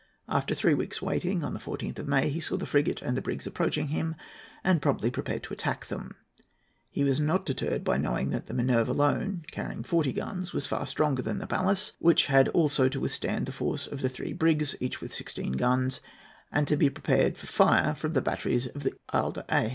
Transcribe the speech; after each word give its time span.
After 0.27 0.55
three 0.55 0.73
weeks' 0.73 0.99
waiting, 0.99 1.43
on 1.43 1.53
the 1.53 1.59
14th 1.59 1.99
of 1.99 2.07
May, 2.07 2.27
he 2.29 2.39
saw 2.39 2.57
the 2.57 2.65
frigate 2.65 3.03
and 3.03 3.15
the 3.15 3.21
brigs 3.21 3.45
approaching 3.45 3.89
him, 3.89 4.15
and 4.63 4.81
promptly 4.81 5.11
prepared 5.11 5.43
to 5.43 5.53
attack 5.53 5.85
them. 5.85 6.15
He 6.89 7.03
was 7.03 7.19
not 7.19 7.45
deterred 7.45 7.83
by 7.83 7.99
knowing 7.99 8.31
that 8.31 8.47
the 8.47 8.55
Minerve 8.55 8.87
alone, 8.89 9.45
carrying 9.51 9.83
forty 9.83 10.11
guns, 10.11 10.53
was 10.53 10.65
far 10.65 10.87
stronger 10.87 11.21
than 11.21 11.37
the 11.37 11.45
Pallas, 11.45 11.93
which 11.99 12.25
had 12.25 12.47
also 12.47 12.89
to 12.89 12.99
withstand 12.99 13.45
the 13.45 13.51
force 13.51 13.85
of 13.85 14.01
the 14.01 14.09
three 14.09 14.33
brigs, 14.33 14.75
each 14.79 15.01
with 15.01 15.13
sixteen 15.13 15.51
guns, 15.51 16.01
and 16.51 16.67
to 16.67 16.77
be 16.77 16.89
prepared 16.89 17.37
for 17.37 17.45
the 17.45 17.51
fire 17.53 17.95
of 18.01 18.15
the 18.15 18.23
batteries 18.23 18.65
on 18.71 18.79
the 18.79 18.93
Isle 19.13 19.33
d'Aix. 19.33 19.69